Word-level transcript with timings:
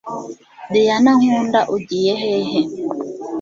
dyna 0.73 1.11
nkunda 1.19 1.59
ugiye 1.75 2.13
hehe 2.21 2.61